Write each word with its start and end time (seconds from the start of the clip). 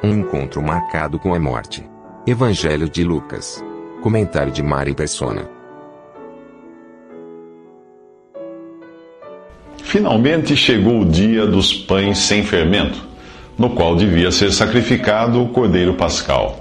Um 0.00 0.12
encontro 0.12 0.62
marcado 0.62 1.18
com 1.18 1.34
a 1.34 1.40
morte. 1.40 1.84
Evangelho 2.24 2.88
de 2.88 3.02
Lucas. 3.02 3.64
Comentário 4.00 4.52
de 4.52 4.62
Mari 4.62 4.94
Persona. 4.94 5.50
Finalmente 9.82 10.54
chegou 10.54 11.00
o 11.00 11.04
dia 11.04 11.48
dos 11.48 11.74
pães 11.74 12.18
sem 12.18 12.44
fermento, 12.44 13.04
no 13.58 13.70
qual 13.70 13.96
devia 13.96 14.30
ser 14.30 14.52
sacrificado 14.52 15.42
o 15.42 15.48
cordeiro 15.48 15.94
pascal. 15.94 16.60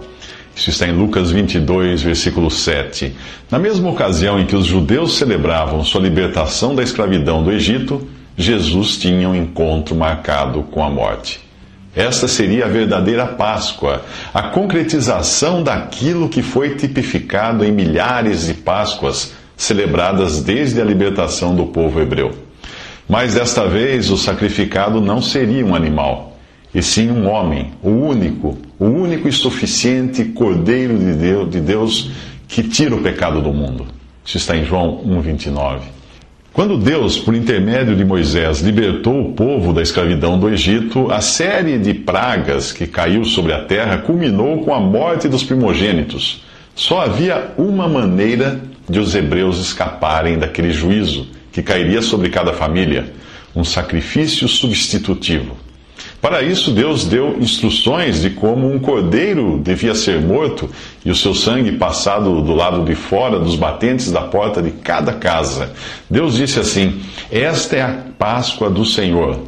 Isso 0.55 0.71
está 0.71 0.87
em 0.87 0.97
Lucas 0.97 1.29
22, 1.29 2.01
versículo 2.01 2.49
7. 2.49 3.15
Na 3.51 3.59
mesma 3.59 3.91
ocasião 3.91 4.39
em 4.39 4.47
que 4.47 4.55
os 4.55 4.65
judeus 4.65 5.15
celebravam 5.15 5.83
sua 5.83 6.01
libertação 6.01 6.73
da 6.73 6.81
escravidão 6.81 7.43
do 7.43 7.51
Egito, 7.51 8.07
Jesus 8.35 8.97
tinha 8.97 9.29
um 9.29 9.35
encontro 9.35 9.95
marcado 9.95 10.63
com 10.63 10.83
a 10.83 10.89
morte. 10.89 11.46
Esta 11.97 12.27
seria 12.27 12.65
a 12.65 12.69
verdadeira 12.69 13.25
Páscoa, 13.25 14.05
a 14.31 14.43
concretização 14.49 15.63
daquilo 15.63 16.29
que 16.29 16.43
foi 16.43 16.75
tipificado 16.75 17.65
em 17.65 17.71
milhares 17.71 18.45
de 18.45 18.53
Páscoas 18.53 19.33
celebradas 19.57 20.43
desde 20.43 20.79
a 20.79 20.85
libertação 20.85 21.55
do 21.55 21.65
povo 21.65 21.99
hebreu. 21.99 22.37
Mas 23.09 23.33
desta 23.33 23.67
vez 23.67 24.11
o 24.11 24.17
sacrificado 24.17 25.01
não 25.01 25.23
seria 25.23 25.65
um 25.65 25.73
animal, 25.73 26.37
e 26.71 26.83
sim 26.83 27.09
um 27.09 27.27
homem, 27.27 27.71
o 27.81 27.89
único, 27.89 28.55
o 28.77 28.85
único 28.85 29.27
e 29.27 29.31
suficiente 29.31 30.23
Cordeiro 30.23 30.99
de 30.99 31.13
Deus, 31.13 31.49
de 31.49 31.59
Deus 31.59 32.11
que 32.47 32.61
tira 32.61 32.93
o 32.93 33.01
pecado 33.01 33.41
do 33.41 33.51
mundo. 33.51 33.87
Isso 34.23 34.37
está 34.37 34.55
em 34.55 34.63
João 34.63 35.03
1,29. 35.03 35.96
Quando 36.57 36.75
Deus, 36.75 37.19
por 37.19 37.35
intermédio 37.35 37.95
de 37.95 38.03
Moisés, 38.03 38.61
libertou 38.61 39.21
o 39.21 39.33
povo 39.33 39.71
da 39.71 39.79
escravidão 39.79 40.39
do 40.39 40.49
Egito, 40.49 41.11
a 41.11 41.21
série 41.21 41.77
de 41.77 41.93
pragas 41.93 42.71
que 42.71 42.87
caiu 42.87 43.23
sobre 43.25 43.53
a 43.53 43.63
terra 43.63 43.99
culminou 43.99 44.63
com 44.63 44.73
a 44.73 44.79
morte 44.79 45.29
dos 45.29 45.43
primogênitos. 45.43 46.43
Só 46.73 47.01
havia 47.01 47.51
uma 47.59 47.87
maneira 47.87 48.59
de 48.89 48.99
os 48.99 49.13
hebreus 49.13 49.59
escaparem 49.59 50.39
daquele 50.39 50.71
juízo 50.71 51.27
que 51.51 51.61
cairia 51.61 52.01
sobre 52.01 52.27
cada 52.29 52.51
família: 52.51 53.13
um 53.55 53.63
sacrifício 53.63 54.47
substitutivo. 54.47 55.55
Para 56.21 56.41
isso, 56.41 56.71
Deus 56.71 57.05
deu 57.05 57.37
instruções 57.39 58.21
de 58.21 58.31
como 58.31 58.71
um 58.71 58.79
cordeiro 58.79 59.59
devia 59.63 59.93
ser 59.93 60.19
morto 60.19 60.69
e 61.05 61.11
o 61.11 61.15
seu 61.15 61.33
sangue 61.33 61.73
passado 61.73 62.41
do 62.41 62.53
lado 62.53 62.83
de 62.83 62.95
fora 62.95 63.39
dos 63.39 63.55
batentes 63.55 64.11
da 64.11 64.21
porta 64.21 64.61
de 64.61 64.71
cada 64.71 65.13
casa. 65.13 65.71
Deus 66.09 66.35
disse 66.35 66.59
assim: 66.59 67.01
Esta 67.31 67.75
é 67.75 67.81
a 67.81 68.03
Páscoa 68.17 68.69
do 68.69 68.83
Senhor. 68.83 69.39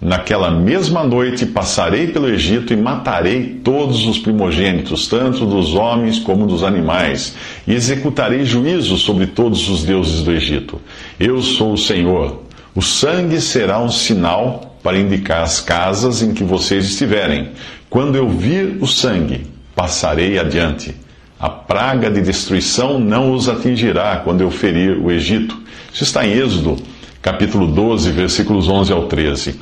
Naquela 0.00 0.50
mesma 0.50 1.02
noite 1.02 1.46
passarei 1.46 2.08
pelo 2.08 2.28
Egito 2.28 2.72
e 2.74 2.76
matarei 2.76 3.60
todos 3.64 4.06
os 4.06 4.18
primogênitos, 4.18 5.08
tanto 5.08 5.46
dos 5.46 5.72
homens 5.72 6.18
como 6.18 6.46
dos 6.46 6.62
animais, 6.62 7.34
e 7.66 7.72
executarei 7.72 8.44
juízo 8.44 8.98
sobre 8.98 9.26
todos 9.26 9.68
os 9.70 9.82
deuses 9.82 10.22
do 10.22 10.32
Egito. 10.32 10.80
Eu 11.18 11.40
sou 11.40 11.72
o 11.72 11.78
Senhor. 11.78 12.42
O 12.74 12.82
sangue 12.82 13.40
será 13.40 13.80
um 13.80 13.88
sinal 13.88 14.73
para 14.84 14.98
indicar 14.98 15.42
as 15.42 15.62
casas 15.62 16.20
em 16.20 16.34
que 16.34 16.44
vocês 16.44 16.84
estiverem. 16.84 17.52
Quando 17.88 18.16
eu 18.16 18.28
vir 18.28 18.76
o 18.82 18.86
sangue, 18.86 19.46
passarei 19.74 20.38
adiante. 20.38 20.94
A 21.40 21.48
praga 21.48 22.10
de 22.10 22.20
destruição 22.20 22.98
não 22.98 23.32
os 23.32 23.48
atingirá 23.48 24.20
quando 24.22 24.42
eu 24.42 24.50
ferir 24.50 24.98
o 25.02 25.10
Egito. 25.10 25.58
Isso 25.90 26.04
está 26.04 26.26
em 26.26 26.32
Êxodo, 26.32 26.76
capítulo 27.22 27.66
12, 27.66 28.10
versículos 28.12 28.68
11 28.68 28.92
ao 28.92 29.06
13. 29.06 29.58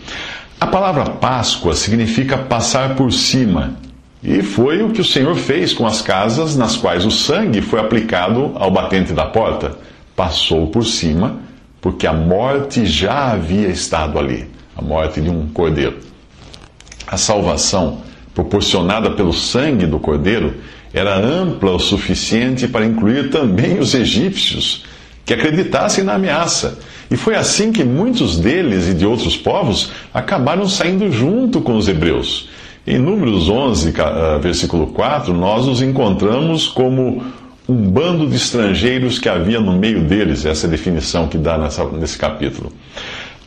A 0.59 0.66
palavra 0.66 1.05
Páscoa 1.05 1.77
significa 1.77 2.37
passar 2.37 2.97
por 2.97 3.12
cima. 3.12 3.77
E 4.25 4.43
foi 4.43 4.82
o 4.82 4.91
que 4.91 5.00
o 5.00 5.05
Senhor 5.05 5.37
fez 5.37 5.72
com 5.72 5.87
as 5.87 6.03
casas 6.03 6.56
nas 6.56 6.77
quais 6.77 7.05
o 7.05 7.11
sangue 7.12 7.61
foi 7.61 7.78
aplicado 7.78 8.53
ao 8.56 8.72
batente 8.72 9.12
da 9.12 9.27
porta. 9.27 9.77
Passou 10.16 10.66
por 10.66 10.84
cima, 10.84 11.37
porque 11.81 12.09
a 12.09 12.12
morte 12.12 12.87
já 12.87 13.32
havia 13.32 13.69
estado 13.69 14.19
ali 14.19 14.50
a 14.77 14.83
morte 14.83 15.21
de 15.21 15.31
um 15.31 15.47
cordeiro. 15.49 15.99
A 17.06 17.16
salvação 17.16 18.03
proporcionada 18.34 19.10
pelo 19.10 19.33
sangue 19.33 19.87
do 19.87 19.99
cordeiro 19.99 20.55
era 20.93 21.16
ampla 21.16 21.72
o 21.72 21.78
suficiente 21.78 22.69
para 22.69 22.84
incluir 22.84 23.31
também 23.31 23.78
os 23.78 23.94
egípcios 23.94 24.84
que 25.25 25.34
acreditassem 25.34 26.05
na 26.05 26.15
ameaça. 26.15 26.78
E 27.11 27.16
foi 27.16 27.34
assim 27.34 27.72
que 27.72 27.84
muitos 27.84 28.38
deles 28.38 28.88
e 28.88 28.94
de 28.94 29.06
outros 29.06 29.37
povos 29.37 29.91
acabaram 30.12 30.66
saindo 30.69 31.11
junto 31.11 31.61
com 31.61 31.77
os 31.77 31.88
hebreus. 31.88 32.49
Em 32.87 32.99
Números 32.99 33.49
11, 33.49 33.94
ah, 34.00 34.38
versículo 34.43 34.88
4, 34.88 35.32
nós 35.32 35.66
os 35.66 35.81
encontramos 35.81 36.66
como 36.66 37.22
um 37.69 37.91
bando 37.91 38.27
de 38.27 38.37
estrangeiros 38.37 39.19
que 39.19 39.28
havia 39.28 39.61
no 39.61 39.72
meio 39.72 40.03
deles, 40.03 40.44
essa 40.44 40.66
é 40.66 40.71
definição 40.71 41.28
que 41.28 41.38
dá 41.38 41.56
nessa, 41.56 41.84
nesse 41.84 42.19
capítulo. 42.19 42.72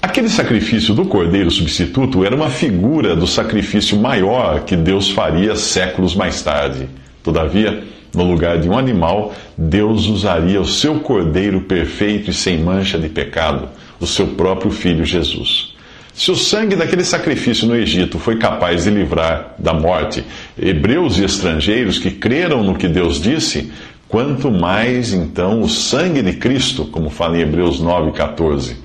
Aquele 0.06 0.30
sacrifício 0.30 0.94
do 0.94 1.04
cordeiro 1.06 1.50
substituto 1.50 2.24
era 2.24 2.36
uma 2.36 2.52
figura 2.52 3.16
do 3.16 3.26
sacrifício 3.26 3.98
maior 3.98 4.64
que 4.64 4.76
Deus 4.76 5.10
faria 5.10 5.56
séculos 5.56 6.14
mais 6.14 6.44
tarde. 6.44 6.88
Todavia, 7.24 7.84
no 8.14 8.24
lugar 8.24 8.60
de 8.60 8.70
um 8.70 8.78
animal, 8.78 9.34
Deus 9.58 10.06
usaria 10.06 10.62
o 10.62 10.68
seu 10.68 11.00
cordeiro 11.00 11.62
perfeito 11.62 12.30
e 12.30 12.34
sem 12.36 12.60
mancha 12.60 13.00
de 13.00 13.10
pecado, 13.10 13.68
o 14.00 14.06
seu 14.06 14.28
próprio 14.28 14.70
filho 14.70 15.04
Jesus. 15.04 15.74
Se 16.14 16.30
o 16.30 16.36
sangue 16.36 16.76
daquele 16.76 17.04
sacrifício 17.04 17.68
no 17.68 17.76
Egito 17.76 18.20
foi 18.20 18.38
capaz 18.38 18.84
de 18.84 18.92
livrar 18.92 19.56
da 19.58 19.74
morte 19.74 20.24
hebreus 20.56 21.18
e 21.18 21.24
estrangeiros 21.24 21.98
que 21.98 22.12
creram 22.12 22.62
no 22.62 22.76
que 22.76 22.88
Deus 22.88 23.20
disse, 23.20 23.72
quanto 24.08 24.52
mais 24.52 25.12
então 25.14 25.64
o 25.64 25.68
sangue 25.68 26.22
de 26.22 26.34
Cristo, 26.34 26.86
como 26.86 27.10
fala 27.10 27.40
em 27.40 27.42
Hebreus 27.42 27.82
9,14 27.82 28.85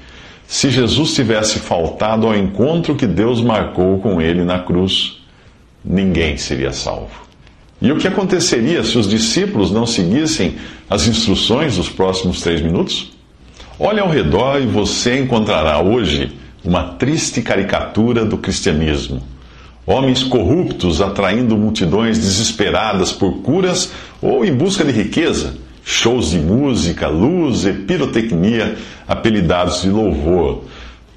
se 0.51 0.69
Jesus 0.69 1.15
tivesse 1.15 1.61
faltado 1.61 2.27
ao 2.27 2.37
encontro 2.37 2.97
que 2.97 3.07
Deus 3.07 3.41
marcou 3.41 4.01
com 4.01 4.21
ele 4.21 4.43
na 4.43 4.59
cruz, 4.59 5.19
ninguém 5.85 6.37
seria 6.37 6.73
salvo. 6.73 7.13
E 7.81 7.93
o 7.93 7.97
que 7.97 8.09
aconteceria 8.09 8.83
se 8.83 8.99
os 8.99 9.09
discípulos 9.09 9.71
não 9.71 9.87
seguissem 9.87 10.57
as 10.91 11.07
instruções 11.07 11.77
dos 11.77 11.89
próximos 11.89 12.41
três 12.41 12.61
minutos? 12.61 13.13
Olhe 13.79 14.01
ao 14.01 14.11
redor 14.11 14.61
e 14.61 14.67
você 14.67 15.21
encontrará 15.21 15.81
hoje 15.81 16.33
uma 16.65 16.83
triste 16.95 17.43
caricatura 17.43 18.25
do 18.25 18.37
cristianismo. 18.37 19.23
Homens 19.87 20.25
corruptos 20.25 21.01
atraindo 21.01 21.57
multidões 21.57 22.19
desesperadas 22.19 23.13
por 23.13 23.35
curas 23.41 23.93
ou 24.21 24.45
em 24.45 24.53
busca 24.53 24.85
de 24.85 24.91
riqueza 24.91 25.55
shows 25.91 26.31
de 26.31 26.39
música, 26.39 27.09
luz 27.09 27.65
e 27.65 27.73
pirotecnia 27.73 28.77
apelidados 29.09 29.83
de 29.83 29.91
louvor, 29.91 30.63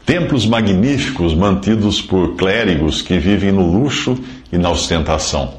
templos 0.04 0.48
magníficos 0.48 1.36
mantidos 1.36 2.02
por 2.02 2.36
clérigos 2.36 3.00
que 3.00 3.20
vivem 3.20 3.52
no 3.52 3.72
luxo 3.72 4.18
e 4.52 4.58
na 4.58 4.72
ostentação. 4.72 5.54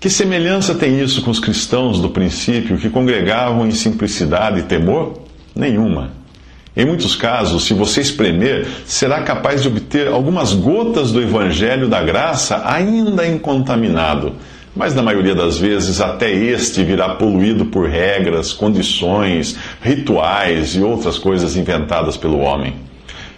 Que 0.00 0.10
semelhança 0.10 0.74
tem 0.74 1.00
isso 1.00 1.22
com 1.22 1.30
os 1.30 1.38
cristãos 1.38 2.00
do 2.00 2.10
princípio 2.10 2.76
que 2.76 2.90
congregavam 2.90 3.68
em 3.68 3.70
simplicidade 3.70 4.58
e 4.58 4.62
temor? 4.64 5.20
Nenhuma. 5.54 6.10
Em 6.76 6.84
muitos 6.84 7.14
casos, 7.14 7.64
se 7.64 7.74
você 7.74 8.00
espremer, 8.00 8.66
será 8.84 9.22
capaz 9.22 9.62
de 9.62 9.68
obter 9.68 10.08
algumas 10.08 10.54
gotas 10.54 11.12
do 11.12 11.22
Evangelho 11.22 11.88
da 11.88 12.02
graça 12.02 12.62
ainda 12.64 13.26
incontaminado 13.26 14.34
mas 14.74 14.94
na 14.94 15.02
maioria 15.02 15.34
das 15.34 15.58
vezes 15.58 16.00
até 16.00 16.32
este 16.32 16.84
virá 16.84 17.10
poluído 17.10 17.66
por 17.66 17.88
regras, 17.88 18.52
condições, 18.52 19.56
rituais 19.82 20.74
e 20.74 20.80
outras 20.80 21.18
coisas 21.18 21.56
inventadas 21.56 22.16
pelo 22.16 22.38
homem. 22.38 22.74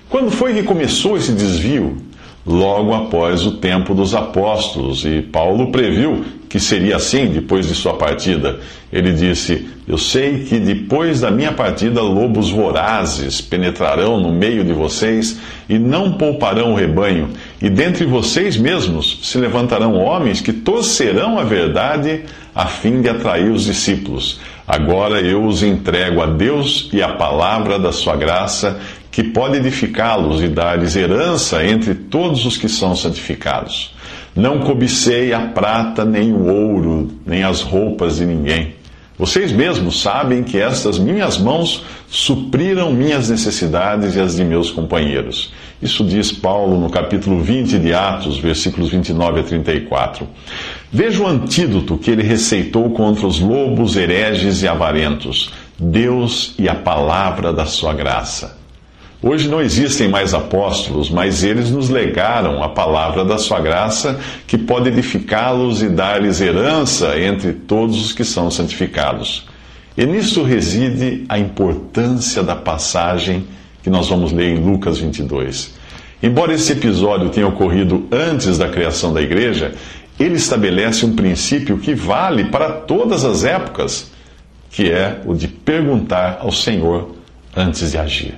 Quando 0.09 0.31
foi 0.31 0.53
que 0.53 0.63
começou 0.63 1.17
esse 1.17 1.33
desvio? 1.33 1.97
Logo 2.45 2.93
após 2.93 3.47
o 3.47 3.53
tempo 3.53 3.95
dos 3.95 4.15
apóstolos, 4.17 5.05
e 5.05 5.23
Paulo 5.23 5.71
previu 5.71 6.25
que 6.53 6.61
seria 6.61 6.97
assim 6.97 7.29
depois 7.29 7.67
de 7.67 7.75
sua 7.75 7.95
partida. 7.95 8.61
Ele 8.93 9.11
disse: 9.13 9.67
Eu 9.89 9.97
sei 9.97 10.41
que 10.41 10.59
depois 10.59 11.21
da 11.21 11.31
minha 11.31 11.53
partida, 11.53 12.03
lobos 12.03 12.51
vorazes 12.51 13.41
penetrarão 13.41 14.21
no 14.21 14.31
meio 14.31 14.63
de 14.63 14.73
vocês 14.75 15.39
e 15.67 15.79
não 15.79 16.13
pouparão 16.13 16.73
o 16.73 16.77
rebanho, 16.77 17.31
e 17.63 17.71
dentre 17.71 18.05
vocês 18.05 18.57
mesmos 18.57 19.21
se 19.23 19.39
levantarão 19.39 19.95
homens 19.95 20.41
que 20.41 20.53
torcerão 20.53 21.39
a 21.39 21.45
verdade 21.45 22.25
a 22.53 22.67
fim 22.67 23.01
de 23.01 23.09
atrair 23.09 23.53
os 23.53 23.65
discípulos. 23.65 24.41
Agora 24.67 25.21
eu 25.21 25.45
os 25.45 25.63
entrego 25.63 26.21
a 26.21 26.27
Deus 26.27 26.91
e 26.93 27.01
a 27.01 27.13
palavra 27.15 27.79
da 27.79 27.93
sua 27.93 28.17
graça, 28.17 28.81
que 29.13 29.23
pode 29.23 29.59
edificá-los 29.59 30.43
e 30.43 30.49
dar-lhes 30.49 30.97
herança 30.97 31.65
entre 31.65 31.95
todos 31.95 32.45
os 32.45 32.57
que 32.57 32.69
são 32.69 32.97
santificados. 32.97 33.95
Não 34.35 34.59
cobicei 34.61 35.33
a 35.33 35.43
prata, 35.43 36.05
nem 36.05 36.33
o 36.33 36.47
ouro, 36.47 37.13
nem 37.25 37.45
as 37.45 37.61
roupas 37.61 38.17
de 38.17 38.25
ninguém. 38.25 38.75
Vocês 39.17 39.53
mesmos 39.53 40.03
sabem 40.03 40.43
que 40.43 40.59
estas 40.59 40.99
minhas 40.99 41.39
mãos 41.39 41.85
supriram 42.09 42.93
minhas 42.93 43.29
necessidades 43.29 44.17
e 44.17 44.21
as 44.21 44.35
de 44.35 44.45
meus 44.45 44.71
companheiros. 44.71 45.53
Isso 45.83 46.05
diz 46.05 46.31
Paulo 46.31 46.79
no 46.79 46.89
capítulo 46.89 47.43
20 47.43 47.77
de 47.81 47.93
Atos, 47.93 48.39
versículos 48.39 48.91
29 48.91 49.41
a 49.41 49.43
34. 49.43 50.29
Veja 50.93 51.25
o 51.25 51.27
antídoto 51.27 51.99
que 51.99 52.09
ele 52.09 52.23
receitou 52.23 52.89
contra 52.91 53.27
os 53.27 53.41
lobos, 53.41 53.97
hereges 53.97 54.63
e 54.63 54.69
avarentos: 54.69 55.51
Deus 55.77 56.55
e 56.57 56.69
a 56.69 56.75
palavra 56.77 57.53
da 57.53 57.67
sua 57.67 57.93
graça. 57.93 58.57
Hoje 59.21 59.49
não 59.49 59.61
existem 59.61 60.09
mais 60.09 60.35
apóstolos, 60.35 61.11
mas 61.11 61.43
eles 61.43 61.71
nos 61.71 61.89
legaram 61.89 62.63
a 62.63 62.69
palavra 62.69 63.25
da 63.25 63.37
sua 63.37 63.61
graça, 63.61 64.21
que 64.47 64.57
pode 64.57 64.89
edificá-los 64.89 65.83
e 65.83 65.89
dar-lhes 65.89 66.41
herança 66.41 67.19
entre 67.19 67.53
todos 67.53 68.05
os 68.05 68.13
que 68.13 68.25
são 68.25 68.53
santificados. 68.53 69.49
E 69.97 70.07
nisto 70.07 70.45
reside 70.45 71.25
a 71.29 71.39
importância 71.39 72.43
da 72.43 72.55
passagem 72.55 73.45
que 73.83 73.91
nós 73.91 74.09
vamos 74.09 74.33
ler 74.33 74.57
em 74.57 74.61
Lucas 74.61 74.99
22. 74.99 75.75
Embora 76.23 76.55
esse 76.55 76.73
episódio 76.73 77.31
tenha 77.31 77.49
ocorrido 77.49 78.07
antes 78.13 78.57
da 78.57 78.69
criação 78.69 79.13
da 79.13 79.21
igreja, 79.21 79.73
ele 80.19 80.37
estabelece 80.37 81.05
um 81.05 81.17
princípio 81.17 81.79
que 81.79 81.95
vale 81.95 82.45
para 82.45 82.71
todas 82.71 83.25
as 83.25 83.45
épocas, 83.45 84.13
que 84.71 84.91
é 84.91 85.21
o 85.27 85.35
de 85.35 85.49
perguntar 85.49 86.39
ao 86.41 86.53
Senhor 86.53 87.17
antes 87.57 87.91
de 87.91 87.99
agir. 87.99 88.35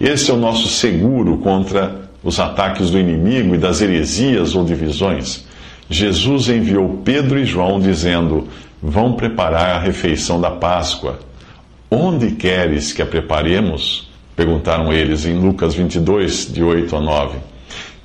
Esse 0.00 0.30
é 0.30 0.34
o 0.34 0.38
nosso 0.38 0.68
seguro 0.68 1.38
contra 1.38 2.02
os 2.22 2.38
ataques 2.38 2.90
do 2.90 2.98
inimigo 2.98 3.54
e 3.54 3.58
das 3.58 3.80
heresias 3.80 4.54
ou 4.54 4.64
divisões. 4.64 5.44
Jesus 5.90 6.48
enviou 6.48 7.00
Pedro 7.04 7.38
e 7.38 7.44
João 7.44 7.80
dizendo: 7.80 8.46
Vão 8.80 9.14
preparar 9.14 9.76
a 9.76 9.80
refeição 9.80 10.40
da 10.40 10.50
Páscoa. 10.50 11.18
Onde 11.90 12.30
queres 12.30 12.92
que 12.92 13.02
a 13.02 13.06
preparemos? 13.06 14.11
Perguntaram 14.42 14.92
eles 14.92 15.24
em 15.24 15.38
Lucas 15.38 15.72
22, 15.72 16.52
de 16.52 16.64
8 16.64 16.96
a 16.96 17.00
9. 17.00 17.38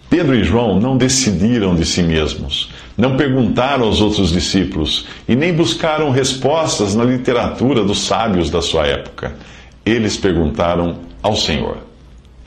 Pedro 0.08 0.36
e 0.36 0.44
João 0.44 0.80
não 0.80 0.96
decidiram 0.96 1.76
de 1.76 1.84
si 1.84 2.04
mesmos, 2.04 2.70
não 2.96 3.18
perguntaram 3.18 3.86
aos 3.86 4.02
outros 4.02 4.32
discípulos 4.32 5.08
e 5.28 5.36
nem 5.36 5.52
buscaram 5.52 6.12
respostas 6.12 6.94
na 6.94 7.04
literatura 7.04 7.84
dos 7.84 8.06
sábios 8.06 8.52
da 8.52 8.62
sua 8.62 8.86
época. 8.86 9.34
Eles 9.84 10.16
perguntaram 10.16 10.98
ao 11.24 11.36
Senhor. 11.36 11.78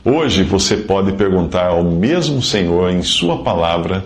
Hoje 0.05 0.43
você 0.43 0.77
pode 0.77 1.11
perguntar 1.11 1.67
ao 1.67 1.83
mesmo 1.83 2.41
Senhor 2.41 2.91
em 2.91 3.01
Sua 3.01 3.43
palavra 3.43 4.05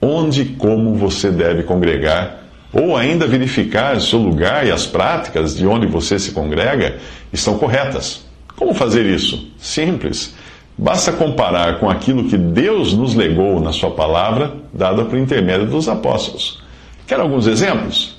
onde 0.00 0.42
e 0.42 0.44
como 0.44 0.94
você 0.94 1.32
deve 1.32 1.64
congregar, 1.64 2.44
ou 2.72 2.96
ainda 2.96 3.26
verificar 3.26 4.00
se 4.00 4.14
o 4.14 4.18
lugar 4.20 4.64
e 4.64 4.70
as 4.70 4.86
práticas 4.86 5.56
de 5.56 5.66
onde 5.66 5.88
você 5.88 6.20
se 6.20 6.30
congrega 6.30 6.98
estão 7.32 7.58
corretas. 7.58 8.23
Como 8.56 8.74
fazer 8.74 9.06
isso? 9.06 9.48
Simples. 9.58 10.34
Basta 10.76 11.12
comparar 11.12 11.78
com 11.78 11.88
aquilo 11.88 12.24
que 12.24 12.36
Deus 12.36 12.92
nos 12.94 13.14
legou 13.14 13.60
na 13.60 13.72
Sua 13.72 13.90
palavra, 13.90 14.54
dada 14.72 15.04
por 15.04 15.18
intermédio 15.18 15.66
dos 15.66 15.88
apóstolos. 15.88 16.62
Quer 17.06 17.20
alguns 17.20 17.46
exemplos? 17.46 18.16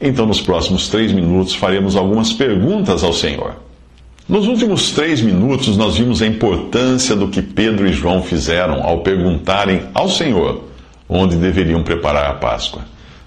Então, 0.00 0.26
nos 0.26 0.40
próximos 0.40 0.88
três 0.88 1.12
minutos, 1.12 1.54
faremos 1.54 1.96
algumas 1.96 2.32
perguntas 2.32 3.04
ao 3.04 3.12
Senhor. 3.12 3.56
Nos 4.28 4.46
últimos 4.46 4.92
três 4.92 5.20
minutos, 5.20 5.76
nós 5.76 5.96
vimos 5.96 6.22
a 6.22 6.26
importância 6.26 7.14
do 7.14 7.28
que 7.28 7.42
Pedro 7.42 7.86
e 7.86 7.92
João 7.92 8.22
fizeram 8.22 8.82
ao 8.82 9.00
perguntarem 9.00 9.82
ao 9.94 10.08
Senhor 10.08 10.64
onde 11.12 11.36
deveriam 11.36 11.82
preparar 11.82 12.30
a 12.30 12.34
Páscoa. 12.34 12.82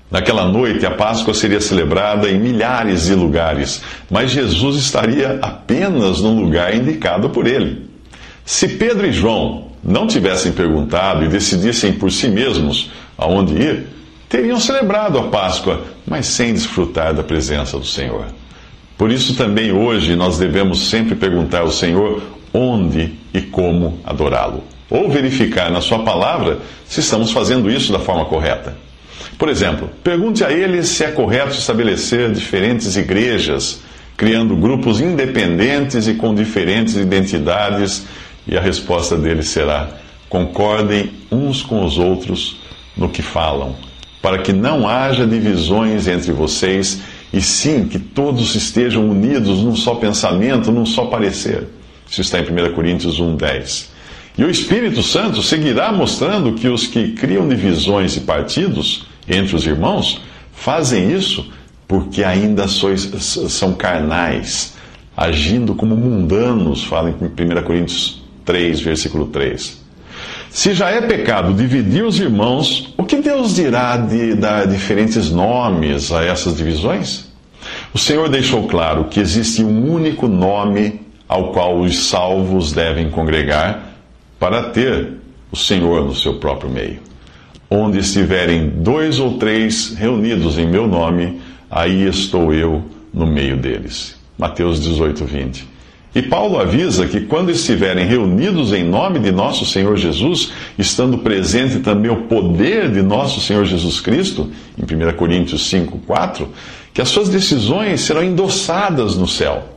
Naquela 0.10 0.46
noite, 0.46 0.86
a 0.86 0.92
Páscoa 0.92 1.34
seria 1.34 1.60
celebrada 1.60 2.30
em 2.30 2.40
milhares 2.40 3.06
de 3.06 3.16
lugares, 3.16 3.82
mas 4.10 4.32
Jesus 4.32 4.78
estaria 4.78 5.40
apenas 5.42 6.22
no 6.22 6.34
lugar 6.34 6.76
indicado 6.76 7.30
por 7.30 7.48
ele. 7.48 7.90
Se 8.46 8.68
Pedro 8.68 9.08
e 9.08 9.12
João 9.12 9.70
não 9.84 10.06
tivessem 10.06 10.52
perguntado 10.52 11.24
e 11.24 11.28
decidissem 11.28 11.94
por 11.94 12.12
si 12.12 12.28
mesmos 12.28 12.92
aonde 13.18 13.56
ir, 13.56 13.88
teriam 14.30 14.60
celebrado 14.60 15.18
a 15.18 15.24
Páscoa, 15.24 15.82
mas 16.06 16.28
sem 16.28 16.54
desfrutar 16.54 17.14
da 17.14 17.24
presença 17.24 17.78
do 17.78 17.86
Senhor. 17.86 18.26
Por 18.98 19.12
isso 19.12 19.36
também 19.36 19.72
hoje 19.72 20.16
nós 20.16 20.38
devemos 20.38 20.90
sempre 20.90 21.16
perguntar 21.16 21.62
ao 21.62 21.72
Senhor 21.72 22.22
onde 22.54 23.14
e 23.34 23.42
como 23.42 24.00
adorá-lo. 24.04 24.64
Ou 24.90 25.10
verificar 25.10 25.72
na 25.72 25.82
Sua 25.82 26.00
palavra 26.00 26.60
se 26.86 27.00
estamos 27.00 27.32
fazendo 27.32 27.70
isso 27.70 27.92
da 27.92 28.00
forma 28.00 28.26
correta. 28.26 28.85
Por 29.38 29.50
exemplo, 29.50 29.90
pergunte 30.04 30.44
a 30.44 30.52
ele 30.52 30.84
se 30.84 31.04
é 31.04 31.12
correto 31.12 31.52
estabelecer 31.52 32.32
diferentes 32.32 32.96
igrejas, 32.96 33.82
criando 34.16 34.56
grupos 34.56 35.02
independentes 35.02 36.08
e 36.08 36.14
com 36.14 36.34
diferentes 36.34 36.96
identidades, 36.96 38.06
e 38.48 38.58
a 38.58 38.62
resposta 38.62 39.18
dele 39.18 39.44
será: 39.44 39.90
concordem 40.30 41.12
uns 41.32 41.62
com 41.62 41.84
os 41.84 41.98
outros 41.98 42.60
no 42.96 43.10
que 43.10 43.22
falam, 43.22 43.76
para 44.22 44.40
que 44.40 44.54
não 44.54 44.88
haja 44.88 45.26
divisões 45.26 46.08
entre 46.08 46.32
vocês 46.32 47.02
e 47.34 47.42
sim 47.42 47.86
que 47.86 48.00
todos 48.00 48.56
estejam 48.56 49.10
unidos 49.10 49.60
num 49.60 49.76
só 49.76 49.96
pensamento, 49.96 50.72
num 50.72 50.86
só 50.86 51.06
parecer. 51.06 51.68
Isso 52.10 52.22
está 52.22 52.40
em 52.40 52.44
1 52.44 52.74
Coríntios 52.74 53.20
1,10. 53.20 53.90
E 54.38 54.44
o 54.44 54.50
Espírito 54.50 55.02
Santo 55.02 55.42
seguirá 55.42 55.92
mostrando 55.92 56.54
que 56.54 56.68
os 56.68 56.88
que 56.88 57.14
criam 57.14 57.48
divisões 57.48 58.16
e 58.16 58.22
partidos 58.22 59.06
entre 59.28 59.56
os 59.56 59.66
irmãos 59.66 60.22
fazem 60.54 61.12
isso 61.12 61.52
porque 61.88 62.24
ainda 62.24 62.68
sois, 62.68 63.02
são 63.50 63.74
carnais, 63.74 64.74
agindo 65.16 65.76
como 65.76 65.96
mundanos, 65.96 66.84
fala 66.84 67.10
em 67.10 67.14
1 67.14 67.64
Coríntios 67.64 68.24
3, 68.44 68.80
versículo 68.80 69.28
3. 69.28 69.84
Se 70.50 70.74
já 70.74 70.90
é 70.90 71.02
pecado 71.02 71.54
dividir 71.54 72.04
os 72.04 72.20
irmãos, 72.20 72.94
o 72.98 73.04
que 73.04 73.18
Deus 73.18 73.56
dirá 73.56 73.98
de 73.98 74.36
dar 74.36 74.66
diferentes 74.66 75.30
nomes 75.30 76.12
a 76.12 76.24
essas 76.24 76.56
divisões? 76.56 77.26
O 77.94 77.98
Senhor 77.98 78.30
deixou 78.30 78.68
claro 78.68 79.06
que 79.06 79.20
existe 79.20 79.64
um 79.64 79.92
único 79.92 80.28
nome 80.28 81.02
ao 81.28 81.52
qual 81.52 81.80
os 81.80 82.08
salvos 82.08 82.72
devem 82.72 83.10
congregar 83.10 83.96
para 84.40 84.70
ter 84.70 85.14
o 85.52 85.58
Senhor 85.58 86.06
no 86.06 86.16
seu 86.16 86.36
próprio 86.36 86.70
meio. 86.70 87.00
Onde 87.70 88.00
estiverem 88.00 88.70
dois 88.70 89.20
ou 89.20 89.38
três 89.38 89.96
reunidos 89.96 90.58
em 90.58 90.68
meu 90.68 90.88
nome, 90.88 91.42
aí 91.70 92.08
estou 92.08 92.54
eu 92.54 92.84
no 93.14 93.26
meio 93.26 93.58
deles. 93.58 94.16
Mateus 94.38 94.82
18, 94.82 95.26
20. 95.26 95.76
E 96.16 96.22
Paulo 96.22 96.58
avisa 96.58 97.08
que 97.08 97.22
quando 97.22 97.52
estiverem 97.52 98.06
reunidos 98.06 98.72
em 98.72 98.86
nome 98.86 99.20
de 99.20 99.34
nosso 99.34 99.66
Senhor 99.66 99.98
Jesus, 99.98 100.54
estando 100.80 101.18
presente 101.18 101.80
também 101.80 102.10
o 102.10 102.24
poder 102.24 102.90
de 102.90 103.02
nosso 103.02 103.42
Senhor 103.42 103.66
Jesus 103.66 104.00
Cristo, 104.00 104.50
em 104.78 104.84
1 104.84 105.14
Coríntios 105.18 105.70
5, 105.70 105.98
4, 106.08 106.48
que 106.94 107.02
as 107.02 107.10
suas 107.10 107.28
decisões 107.28 108.00
serão 108.00 108.24
endossadas 108.24 109.18
no 109.18 109.28
céu. 109.28 109.76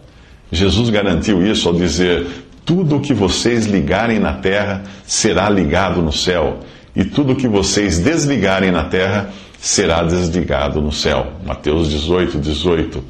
Jesus 0.53 0.91
garantiu 0.91 1.45
isso 1.45 1.69
ao 1.69 1.75
dizer: 1.75 2.25
Tudo 2.65 2.97
o 2.97 3.01
que 3.01 3.13
vocês 3.13 3.67
ligarem 3.67 4.21
na 4.21 4.35
terra 4.35 4.85
será 5.05 5.51
ligado 5.51 6.01
no 6.01 6.13
céu, 6.13 6.61
e 6.99 7.05
tudo 7.05 7.37
que 7.37 7.47
vocês 7.47 8.01
desligarem 8.01 8.73
na 8.73 8.83
terra 8.83 9.31
será 9.61 10.03
desligado 10.03 10.83
no 10.83 10.91
céu. 10.91 11.29
Mateus 11.47 11.89
18, 11.89 12.39
18. 12.39 13.05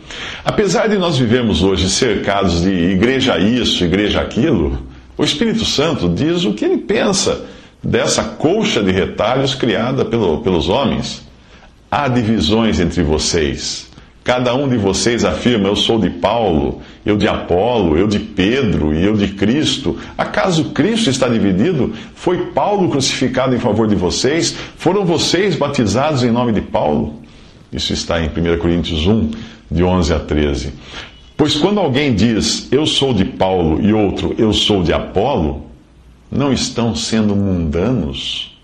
Apesar 0.45 0.89
de 0.89 0.99
nós 0.99 1.17
vivermos 1.17 1.63
hoje 1.63 1.89
cercados 1.89 2.61
de 2.61 2.71
igreja 2.71 3.39
isso, 3.39 3.83
igreja 3.83 4.21
aquilo, 4.21 4.79
o 5.17 5.25
Espírito 5.25 5.65
Santo 5.65 6.07
diz 6.07 6.45
o 6.45 6.53
que 6.53 6.67
ele 6.67 6.77
pensa 6.77 7.47
dessa 7.83 8.23
colcha 8.23 8.83
de 8.83 8.93
retalhos 8.93 9.55
criada 9.55 10.05
pelo, 10.05 10.43
pelos 10.43 10.69
homens. 10.69 11.27
Há 11.91 12.09
divisões 12.09 12.79
entre 12.81 13.03
vocês. 13.03 13.88
Cada 14.29 14.55
um 14.55 14.69
de 14.69 14.77
vocês 14.77 15.25
afirma: 15.25 15.69
Eu 15.69 15.75
sou 15.75 15.99
de 15.99 16.11
Paulo, 16.11 16.83
eu 17.07 17.17
de 17.17 17.27
Apolo, 17.27 17.97
eu 17.97 18.07
de 18.07 18.19
Pedro 18.19 18.93
e 18.93 19.03
eu 19.03 19.17
de 19.17 19.29
Cristo. 19.29 19.99
Acaso 20.19 20.67
Cristo 20.73 21.09
está 21.09 21.31
dividido? 21.31 21.95
Foi 22.15 22.49
Paulo 22.49 22.91
crucificado 22.91 23.55
em 23.55 23.59
favor 23.59 23.89
de 23.89 23.95
vocês? 23.95 24.55
Foram 24.77 25.07
vocês 25.07 25.57
batizados 25.57 26.25
em 26.25 26.31
nome 26.31 26.53
de 26.53 26.61
Paulo? 26.61 27.23
Isso 27.73 27.95
está 27.95 28.21
em 28.21 28.27
1 28.27 28.59
Coríntios 28.59 29.07
1, 29.07 29.31
de 29.71 29.83
11 29.83 30.13
a 30.13 30.19
13. 30.19 30.75
Pois 31.35 31.55
quando 31.55 31.81
alguém 31.81 32.15
diz 32.15 32.69
eu 32.71 32.85
sou 32.85 33.15
de 33.15 33.25
Paulo 33.25 33.81
e 33.81 33.95
outro 33.95 34.35
eu 34.37 34.53
sou 34.53 34.83
de 34.83 34.93
Apolo, 34.93 35.65
não 36.31 36.53
estão 36.53 36.95
sendo 36.95 37.35
mundanos? 37.35 38.55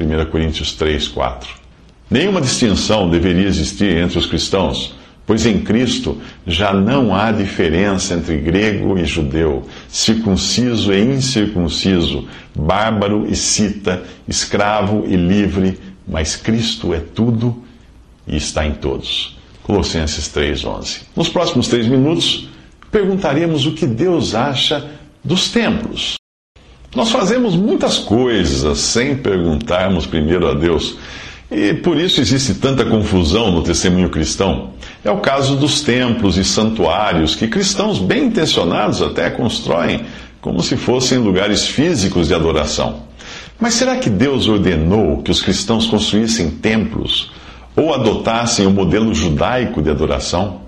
1 0.00 0.28
Coríntios 0.32 0.72
3, 0.72 1.06
4. 1.06 1.65
Nenhuma 2.10 2.40
distinção 2.40 3.10
deveria 3.10 3.48
existir 3.48 3.96
entre 3.96 4.18
os 4.18 4.26
cristãos, 4.26 4.94
pois 5.26 5.44
em 5.44 5.60
Cristo 5.60 6.20
já 6.46 6.72
não 6.72 7.12
há 7.12 7.32
diferença 7.32 8.14
entre 8.14 8.36
grego 8.36 8.96
e 8.96 9.04
judeu, 9.04 9.66
circunciso 9.88 10.92
e 10.92 11.00
incircunciso, 11.00 12.28
bárbaro 12.54 13.26
e 13.28 13.34
cita, 13.34 14.04
escravo 14.28 15.04
e 15.08 15.16
livre, 15.16 15.80
mas 16.06 16.36
Cristo 16.36 16.94
é 16.94 17.00
tudo 17.00 17.64
e 18.26 18.36
está 18.36 18.64
em 18.64 18.74
todos. 18.74 19.36
Colossenses 19.64 20.28
3,11. 20.28 21.00
Nos 21.16 21.28
próximos 21.28 21.66
três 21.66 21.88
minutos, 21.88 22.48
perguntaremos 22.92 23.66
o 23.66 23.72
que 23.72 23.84
Deus 23.84 24.32
acha 24.32 24.88
dos 25.24 25.50
templos. 25.50 26.14
Nós 26.94 27.10
fazemos 27.10 27.56
muitas 27.56 27.98
coisas 27.98 28.78
sem 28.78 29.16
perguntarmos 29.16 30.06
primeiro 30.06 30.46
a 30.48 30.54
Deus. 30.54 30.96
E 31.50 31.74
por 31.74 31.96
isso 31.96 32.20
existe 32.20 32.54
tanta 32.54 32.84
confusão 32.84 33.52
no 33.52 33.62
testemunho 33.62 34.10
cristão. 34.10 34.70
É 35.04 35.10
o 35.10 35.18
caso 35.18 35.56
dos 35.56 35.80
templos 35.80 36.36
e 36.36 36.44
santuários 36.44 37.36
que 37.36 37.46
cristãos 37.46 37.98
bem 38.00 38.24
intencionados 38.24 39.00
até 39.00 39.30
constroem 39.30 40.04
como 40.40 40.62
se 40.62 40.76
fossem 40.76 41.18
lugares 41.18 41.66
físicos 41.66 42.28
de 42.28 42.34
adoração. 42.34 43.02
Mas 43.58 43.74
será 43.74 43.96
que 43.96 44.10
Deus 44.10 44.48
ordenou 44.48 45.22
que 45.22 45.30
os 45.30 45.40
cristãos 45.40 45.86
construíssem 45.86 46.50
templos 46.50 47.30
ou 47.74 47.94
adotassem 47.94 48.66
o 48.66 48.70
modelo 48.70 49.14
judaico 49.14 49.80
de 49.80 49.90
adoração? 49.90 50.62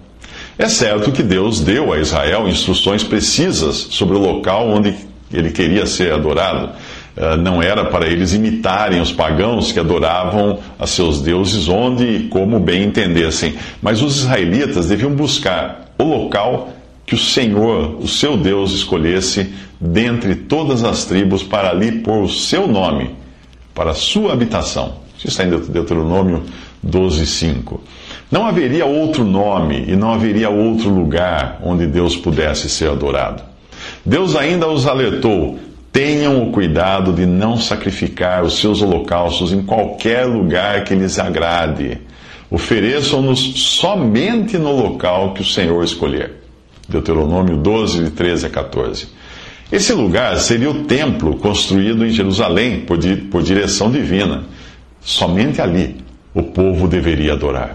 É 0.56 0.68
certo 0.68 1.12
que 1.12 1.22
Deus 1.22 1.60
deu 1.60 1.92
a 1.92 1.98
Israel 1.98 2.48
instruções 2.48 3.02
precisas 3.04 3.76
sobre 3.90 4.16
o 4.16 4.20
local 4.20 4.68
onde 4.68 4.94
ele 5.32 5.50
queria 5.50 5.86
ser 5.86 6.12
adorado. 6.12 6.70
Uh, 7.18 7.36
não 7.36 7.60
era 7.60 7.84
para 7.84 8.06
eles 8.06 8.32
imitarem 8.32 9.00
os 9.00 9.10
pagãos 9.10 9.72
que 9.72 9.80
adoravam 9.80 10.60
a 10.78 10.86
seus 10.86 11.20
deuses 11.20 11.66
onde 11.66 12.04
e 12.04 12.28
como 12.28 12.60
bem 12.60 12.84
entendessem, 12.84 13.56
mas 13.82 14.00
os 14.00 14.18
israelitas 14.18 14.86
deviam 14.86 15.10
buscar 15.10 15.88
o 15.98 16.04
local 16.04 16.68
que 17.04 17.16
o 17.16 17.18
Senhor, 17.18 17.96
o 17.98 18.06
seu 18.06 18.36
Deus, 18.36 18.70
escolhesse 18.70 19.52
dentre 19.80 20.36
todas 20.36 20.84
as 20.84 21.06
tribos 21.06 21.42
para 21.42 21.70
ali 21.70 21.90
pôr 21.90 22.22
o 22.22 22.28
seu 22.28 22.68
nome, 22.68 23.10
para 23.74 23.90
a 23.90 23.94
sua 23.94 24.32
habitação. 24.32 24.96
Isso 25.16 25.26
está 25.26 25.42
em 25.42 25.50
Deuteronômio 25.50 26.44
12, 26.82 27.26
5. 27.26 27.82
Não 28.30 28.46
haveria 28.46 28.86
outro 28.86 29.24
nome 29.24 29.86
e 29.88 29.96
não 29.96 30.12
haveria 30.12 30.50
outro 30.50 30.88
lugar 30.90 31.58
onde 31.64 31.86
Deus 31.86 32.14
pudesse 32.14 32.68
ser 32.68 32.90
adorado. 32.90 33.42
Deus 34.04 34.36
ainda 34.36 34.68
os 34.68 34.86
alertou: 34.86 35.58
tenham 35.98 36.44
o 36.44 36.52
cuidado 36.52 37.12
de 37.12 37.26
não 37.26 37.58
sacrificar 37.58 38.44
os 38.44 38.60
seus 38.60 38.80
holocaustos 38.80 39.52
em 39.52 39.64
qualquer 39.64 40.26
lugar 40.26 40.84
que 40.84 40.94
lhes 40.94 41.18
agrade. 41.18 41.98
Ofereçam-nos 42.48 43.40
somente 43.40 44.56
no 44.56 44.70
local 44.70 45.34
que 45.34 45.42
o 45.42 45.44
Senhor 45.44 45.82
escolher. 45.82 46.34
Deuteronômio 46.88 47.56
12, 47.56 48.04
de 48.04 48.10
13 48.10 48.46
a 48.46 48.48
14. 48.48 49.08
Esse 49.72 49.92
lugar 49.92 50.38
seria 50.38 50.70
o 50.70 50.84
templo 50.84 51.36
construído 51.36 52.06
em 52.06 52.10
Jerusalém 52.10 52.82
por, 52.82 52.96
di 52.96 53.16
por 53.16 53.42
direção 53.42 53.90
divina. 53.90 54.44
Somente 55.00 55.60
ali 55.60 55.96
o 56.32 56.44
povo 56.44 56.86
deveria 56.86 57.32
adorar. 57.32 57.74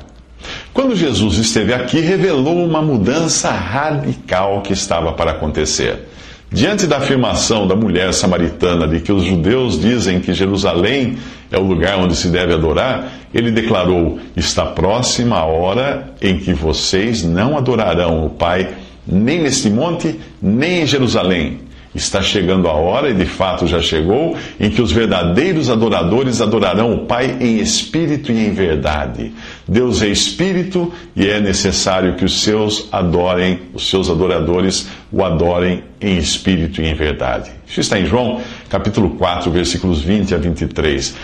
Quando 0.73 0.95
Jesus 0.95 1.37
esteve 1.39 1.73
aqui, 1.73 1.99
revelou 1.99 2.65
uma 2.65 2.81
mudança 2.81 3.51
radical 3.51 4.61
que 4.61 4.71
estava 4.71 5.11
para 5.11 5.31
acontecer. 5.31 6.12
Diante 6.53 6.85
da 6.85 6.97
afirmação 6.97 7.67
da 7.67 7.75
mulher 7.75 8.13
samaritana 8.13 8.87
de 8.87 8.99
que 8.99 9.11
os 9.11 9.23
judeus 9.23 9.81
dizem 9.81 10.19
que 10.19 10.35
Jerusalém 10.35 11.17
é 11.51 11.57
o 11.57 11.63
lugar 11.63 11.97
onde 11.97 12.15
se 12.15 12.27
deve 12.27 12.53
adorar, 12.53 13.11
ele 13.33 13.49
declarou: 13.49 14.19
Está 14.37 14.63
próxima 14.63 15.35
a 15.37 15.45
hora 15.45 16.13
em 16.21 16.37
que 16.37 16.53
vocês 16.53 17.23
não 17.23 17.57
adorarão 17.57 18.23
o 18.23 18.29
Pai, 18.29 18.69
nem 19.05 19.41
neste 19.41 19.67
monte, 19.67 20.19
nem 20.39 20.83
em 20.83 20.85
Jerusalém 20.85 21.62
Está 21.95 22.23
chegando 22.23 22.67
a 22.67 22.73
hora, 22.73 23.11
e 23.11 23.13
de 23.13 23.25
fato 23.25 23.67
já 23.67 23.79
chegou, 23.79 24.35
em 24.59 24.69
que 24.69 24.81
os 24.81 24.91
verdadeiros 24.91 25.69
adoradores 25.69 26.41
adorarão 26.41 26.93
o 26.93 27.05
Pai 27.05 27.37
em 27.39 27.59
espírito 27.59 28.31
e 28.31 28.47
em 28.47 28.51
verdade. 28.51 29.31
Deus 29.67 30.01
é 30.01 30.07
espírito 30.07 30.91
e 31.15 31.27
é 31.27 31.39
necessário 31.39 32.15
que 32.15 32.25
os 32.25 32.41
seus 32.41 32.87
adorem, 32.91 33.59
os 33.73 33.89
seus 33.89 34.09
adoradores 34.09 34.87
o 35.11 35.23
adorem 35.23 35.83
em 36.01 36.17
espírito 36.17 36.81
e 36.81 36.87
em 36.87 36.95
verdade. 36.95 37.51
Isso 37.67 37.79
está 37.79 37.99
em 37.99 38.05
João, 38.05 38.41
capítulo 38.69 39.11
4, 39.11 39.51
versículos 39.51 40.01
20 40.01 40.33
a 40.33 40.37
23. 40.39 41.15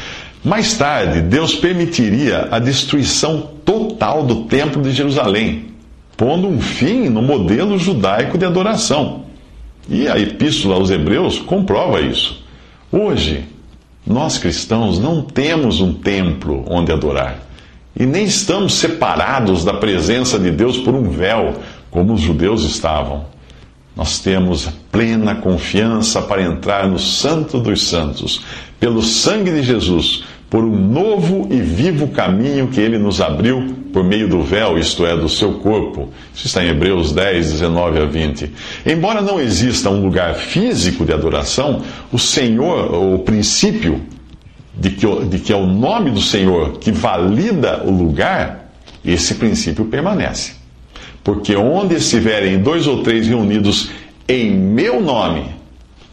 Mais 0.44 0.78
tarde, 0.78 1.22
Deus 1.22 1.56
permitiria 1.56 2.48
a 2.52 2.60
destruição 2.60 3.50
total 3.66 4.24
do 4.24 4.44
templo 4.44 4.82
de 4.82 4.92
Jerusalém, 4.92 5.66
pondo 6.16 6.48
um 6.48 6.62
fim 6.62 7.10
no 7.10 7.22
modelo 7.22 7.78
judaico 7.78 8.38
de 8.38 8.46
adoração. 8.46 9.29
E 9.90 10.08
a 10.08 10.18
epístola 10.20 10.76
aos 10.76 10.92
Hebreus 10.92 11.40
comprova 11.40 12.00
isso. 12.00 12.44
Hoje, 12.92 13.46
nós 14.06 14.38
cristãos 14.38 15.00
não 15.00 15.22
temos 15.22 15.82
um 15.82 15.94
templo 15.94 16.64
onde 16.68 16.92
adorar. 16.92 17.40
E 18.00 18.06
nem 18.06 18.24
estamos 18.24 18.74
separados 18.74 19.66
da 19.66 19.74
presença 19.74 20.38
de 20.38 20.52
Deus 20.52 20.78
por 20.78 20.94
um 20.94 21.10
véu, 21.10 21.56
como 21.90 22.14
os 22.14 22.22
judeus 22.22 22.64
estavam. 22.64 23.26
Nós 23.96 24.20
temos 24.20 24.70
plena 24.92 25.36
confiança 25.36 26.22
para 26.22 26.44
entrar 26.44 26.88
no 26.88 27.00
Santo 27.00 27.60
dos 27.60 27.88
Santos, 27.88 28.42
pelo 28.80 29.02
sangue 29.02 29.52
de 29.52 29.64
Jesus, 29.64 30.24
por 30.50 30.64
um 30.64 30.76
novo 30.76 31.48
e 31.52 31.62
vivo 31.62 32.08
caminho 32.08 32.68
que 32.70 32.82
ele 32.82 32.98
nos 32.98 33.22
abriu 33.22 33.76
por 33.94 34.04
meio 34.04 34.28
do 34.28 34.42
véu, 34.42 34.78
isto 34.78 35.06
é, 35.06 35.16
do 35.16 35.30
seu 35.30 35.54
corpo. 35.54 36.10
Isso 36.34 36.48
está 36.48 36.64
em 36.64 36.70
Hebreus 36.70 37.12
10, 37.12 37.54
19 37.54 38.00
a 38.00 38.06
20. 38.06 38.52
Embora 38.86 39.22
não 39.22 39.40
exista 39.40 39.90
um 39.90 40.02
lugar 40.02 40.36
físico 40.36 41.06
de 41.06 41.14
adoração, 41.14 41.84
o 42.12 42.18
Senhor, 42.18 42.94
o 42.94 43.20
princípio 43.20 44.02
de 44.76 44.92
que, 44.92 45.06
de 45.26 45.40
que 45.40 45.54
é 45.54 45.56
o 45.56 45.68
nome 45.68 46.12
do 46.12 46.22
Senhor 46.22 46.80
que 46.80 46.92
valida 46.92 47.84
o 47.86 47.92
lugar, 47.92 48.72
esse 49.06 49.36
princípio 49.36 49.86
permanece. 49.86 50.54
Porque 51.24 51.56
onde 51.56 51.96
estiverem 51.96 52.60
dois 52.60 52.88
ou 52.88 53.04
três 53.04 53.28
reunidos 53.28 53.92
em 54.28 54.52
meu 54.52 55.02
nome, 55.02 55.46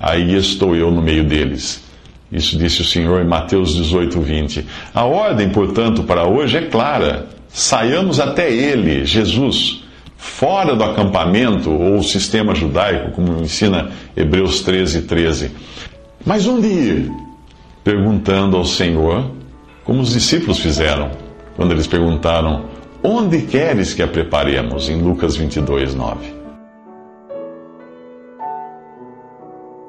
aí 0.01 0.35
estou 0.35 0.75
eu 0.75 0.91
no 0.91 1.01
meio 1.01 1.25
deles. 1.25 1.86
Isso 2.31 2.59
disse 2.59 2.83
o 2.83 2.85
Senhor 2.85 3.23
em 3.23 3.27
Mateus 3.27 3.75
18, 3.75 4.21
20. 4.21 4.67
A 4.95 5.05
ordem, 5.05 5.49
portanto, 5.51 6.03
para 6.03 6.27
hoje 6.27 6.57
é 6.57 6.63
clara. 6.63 7.29
Saiamos 7.49 8.19
até 8.19 8.53
Ele, 8.53 9.05
Jesus, 9.05 9.85
fora 10.17 10.75
do 10.75 10.83
acampamento 10.83 11.71
ou 11.71 12.03
sistema 12.03 12.55
judaico, 12.55 13.13
como 13.13 13.41
ensina 13.41 13.91
Hebreus 14.17 14.61
13, 14.61 15.03
13. 15.03 15.51
Mas 16.25 16.47
onde 16.47 16.67
ir? 16.67 17.13
Perguntando 17.85 18.57
ao 18.57 18.65
Senhor, 18.65 19.31
como 19.85 20.01
os 20.01 20.13
discípulos 20.13 20.59
fizeram, 20.59 21.13
quando 21.55 21.71
eles 21.71 21.87
perguntaram: 21.87 22.65
Onde 23.03 23.43
queres 23.43 23.95
que 23.95 24.03
a 24.03 24.09
preparemos? 24.09 24.89
Em 24.89 25.01
Lucas 25.01 25.37
22, 25.37 25.95
9. 25.95 26.36